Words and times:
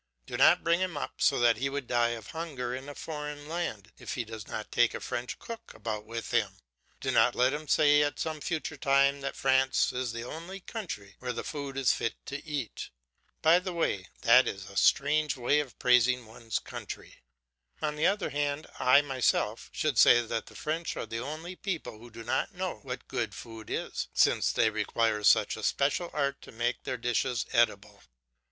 Do 0.25 0.35
not 0.35 0.63
bring 0.63 0.79
him 0.79 0.97
up 0.97 1.21
so 1.21 1.37
that 1.37 1.57
he 1.57 1.69
would 1.69 1.85
die 1.85 2.09
of 2.17 2.29
hunger 2.31 2.73
in 2.73 2.89
a 2.89 2.95
foreign 2.95 3.47
land 3.47 3.91
if 3.99 4.15
he 4.15 4.25
does 4.25 4.47
not 4.47 4.71
take 4.71 4.95
a 4.95 4.99
French 4.99 5.37
cook 5.37 5.73
about 5.75 6.07
with 6.07 6.31
him; 6.31 6.57
do 6.99 7.11
not 7.11 7.35
let 7.35 7.53
him 7.53 7.67
say 7.67 8.01
at 8.01 8.17
some 8.17 8.41
future 8.41 8.77
time 8.77 9.21
that 9.21 9.35
France 9.35 9.93
is 9.93 10.11
the 10.11 10.23
only 10.23 10.59
country 10.59 11.17
where 11.19 11.31
the 11.33 11.43
food 11.43 11.77
is 11.77 11.93
fit 11.93 12.15
to 12.25 12.43
eat. 12.43 12.89
By 13.43 13.59
the 13.59 13.73
way, 13.73 14.07
that 14.23 14.47
is 14.47 14.67
a 14.67 14.75
strange 14.75 15.37
way 15.37 15.59
of 15.59 15.77
praising 15.77 16.25
one's 16.25 16.57
country. 16.57 17.21
On 17.79 17.95
the 17.95 18.07
other 18.07 18.31
hand, 18.31 18.65
I 18.79 19.01
myself 19.03 19.69
should 19.71 19.99
say 19.99 20.25
that 20.25 20.47
the 20.47 20.55
French 20.55 20.97
are 20.97 21.05
the 21.05 21.19
only 21.19 21.55
people 21.55 21.99
who 21.99 22.09
do 22.09 22.23
not 22.23 22.55
know 22.55 22.77
what 22.81 23.07
good 23.07 23.35
food 23.35 23.69
is, 23.69 24.07
since 24.15 24.51
they 24.51 24.71
require 24.71 25.23
such 25.23 25.55
a 25.55 25.61
special 25.61 26.09
art 26.11 26.41
to 26.41 26.51
make 26.51 26.85
their 26.85 26.97
dishes 26.97 27.45
eatable. 27.53 28.01